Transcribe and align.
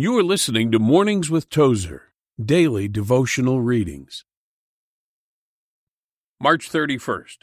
You 0.00 0.16
are 0.16 0.22
listening 0.22 0.70
to 0.70 0.78
Mornings 0.78 1.28
with 1.28 1.50
Tozer, 1.50 2.12
daily 2.40 2.86
devotional 2.86 3.60
readings. 3.60 4.24
March 6.40 6.70
31st. 6.70 7.38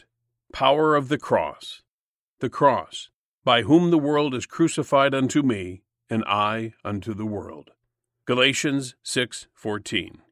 Power 0.54 0.96
of 0.96 1.10
the 1.10 1.18
Cross. 1.18 1.82
The 2.40 2.48
Cross, 2.48 3.10
by 3.44 3.60
whom 3.60 3.90
the 3.90 3.98
world 3.98 4.34
is 4.34 4.46
crucified 4.46 5.14
unto 5.14 5.42
me, 5.42 5.82
and 6.08 6.24
I 6.26 6.72
unto 6.82 7.12
the 7.12 7.26
world. 7.26 7.72
Galatians 8.24 8.94
6:14. 9.02 10.22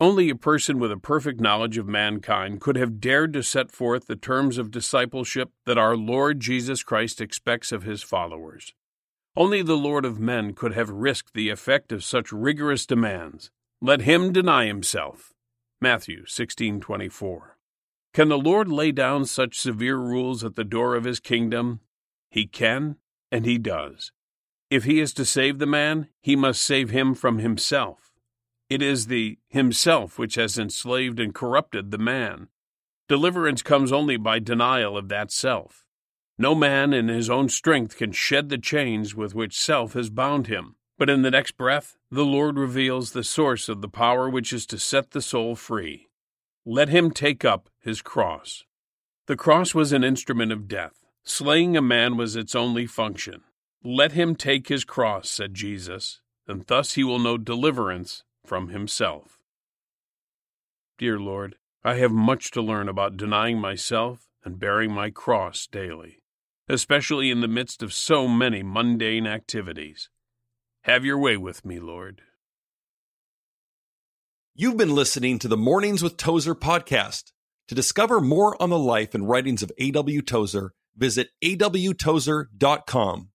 Only 0.00 0.30
a 0.30 0.34
person 0.34 0.80
with 0.80 0.90
a 0.90 0.96
perfect 0.96 1.40
knowledge 1.40 1.78
of 1.78 1.86
mankind 1.86 2.60
could 2.60 2.74
have 2.74 2.98
dared 2.98 3.32
to 3.34 3.44
set 3.44 3.70
forth 3.70 4.08
the 4.08 4.16
terms 4.16 4.58
of 4.58 4.72
discipleship 4.72 5.52
that 5.64 5.78
our 5.78 5.96
Lord 5.96 6.40
Jesus 6.40 6.82
Christ 6.82 7.20
expects 7.20 7.70
of 7.70 7.84
his 7.84 8.02
followers. 8.02 8.74
Only 9.38 9.60
the 9.60 9.76
Lord 9.76 10.06
of 10.06 10.18
men 10.18 10.54
could 10.54 10.72
have 10.72 10.88
risked 10.88 11.34
the 11.34 11.50
effect 11.50 11.92
of 11.92 12.02
such 12.02 12.32
rigorous 12.32 12.86
demands. 12.86 13.50
Let 13.82 14.00
him 14.00 14.32
deny 14.32 14.64
himself. 14.66 15.34
Matthew 15.78 16.24
16:24. 16.24 17.58
Can 18.14 18.30
the 18.30 18.38
Lord 18.38 18.68
lay 18.68 18.92
down 18.92 19.26
such 19.26 19.60
severe 19.60 19.98
rules 19.98 20.42
at 20.42 20.54
the 20.54 20.64
door 20.64 20.94
of 20.94 21.04
his 21.04 21.20
kingdom? 21.20 21.80
He 22.30 22.46
can, 22.46 22.96
and 23.30 23.44
he 23.44 23.58
does. 23.58 24.10
If 24.70 24.84
he 24.84 25.00
is 25.00 25.12
to 25.14 25.26
save 25.26 25.58
the 25.58 25.66
man, 25.66 26.08
he 26.22 26.34
must 26.34 26.62
save 26.62 26.88
him 26.88 27.14
from 27.14 27.38
himself. 27.38 28.14
It 28.70 28.80
is 28.80 29.06
the 29.06 29.38
himself 29.48 30.18
which 30.18 30.36
has 30.36 30.58
enslaved 30.58 31.20
and 31.20 31.34
corrupted 31.34 31.90
the 31.90 31.98
man. 31.98 32.48
Deliverance 33.06 33.62
comes 33.62 33.92
only 33.92 34.16
by 34.16 34.38
denial 34.38 34.96
of 34.96 35.08
that 35.10 35.30
self. 35.30 35.85
No 36.38 36.54
man 36.54 36.92
in 36.92 37.08
his 37.08 37.30
own 37.30 37.48
strength 37.48 37.96
can 37.96 38.12
shed 38.12 38.50
the 38.50 38.58
chains 38.58 39.14
with 39.14 39.34
which 39.34 39.58
self 39.58 39.94
has 39.94 40.10
bound 40.10 40.48
him. 40.48 40.76
But 40.98 41.08
in 41.08 41.22
the 41.22 41.30
next 41.30 41.52
breath, 41.52 41.96
the 42.10 42.26
Lord 42.26 42.58
reveals 42.58 43.12
the 43.12 43.24
source 43.24 43.70
of 43.70 43.80
the 43.80 43.88
power 43.88 44.28
which 44.28 44.52
is 44.52 44.66
to 44.66 44.78
set 44.78 45.12
the 45.12 45.22
soul 45.22 45.56
free. 45.56 46.08
Let 46.66 46.90
him 46.90 47.10
take 47.10 47.42
up 47.42 47.70
his 47.80 48.02
cross. 48.02 48.64
The 49.26 49.36
cross 49.36 49.74
was 49.74 49.92
an 49.92 50.04
instrument 50.04 50.52
of 50.52 50.68
death. 50.68 51.06
Slaying 51.24 51.74
a 51.74 51.82
man 51.82 52.18
was 52.18 52.36
its 52.36 52.54
only 52.54 52.86
function. 52.86 53.42
Let 53.82 54.12
him 54.12 54.36
take 54.36 54.68
his 54.68 54.84
cross, 54.84 55.30
said 55.30 55.54
Jesus, 55.54 56.20
and 56.46 56.66
thus 56.66 56.94
he 56.94 57.04
will 57.04 57.18
know 57.18 57.38
deliverance 57.38 58.24
from 58.44 58.68
himself. 58.68 59.38
Dear 60.98 61.18
Lord, 61.18 61.56
I 61.82 61.94
have 61.94 62.12
much 62.12 62.50
to 62.52 62.62
learn 62.62 62.88
about 62.88 63.16
denying 63.16 63.58
myself 63.58 64.28
and 64.44 64.58
bearing 64.58 64.92
my 64.92 65.10
cross 65.10 65.66
daily 65.66 66.20
especially 66.68 67.30
in 67.30 67.40
the 67.40 67.48
midst 67.48 67.82
of 67.82 67.92
so 67.92 68.26
many 68.26 68.62
mundane 68.62 69.26
activities. 69.26 70.08
Have 70.82 71.04
your 71.04 71.18
way 71.18 71.36
with 71.36 71.64
me, 71.64 71.78
Lord. 71.78 72.22
You've 74.54 74.76
been 74.76 74.94
listening 74.94 75.38
to 75.40 75.48
the 75.48 75.56
Mornings 75.56 76.02
with 76.02 76.16
Tozer 76.16 76.54
podcast. 76.54 77.32
To 77.68 77.74
discover 77.74 78.20
more 78.20 78.60
on 78.62 78.70
the 78.70 78.78
life 78.78 79.14
and 79.14 79.28
writings 79.28 79.62
of 79.62 79.72
A.W. 79.76 80.22
Tozer, 80.22 80.72
visit 80.96 81.30
awtozer.com. 81.42 83.30